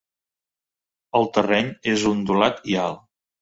[1.19, 3.07] El terreny és ondulat i alt.